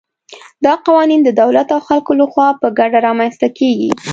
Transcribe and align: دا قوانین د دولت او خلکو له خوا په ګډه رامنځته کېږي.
دا 0.65 0.73
قوانین 0.85 1.21
د 1.23 1.29
دولت 1.41 1.67
او 1.75 1.79
خلکو 1.87 2.11
له 2.19 2.25
خوا 2.31 2.47
په 2.61 2.67
ګډه 2.79 2.99
رامنځته 3.07 3.47
کېږي. 3.57 3.89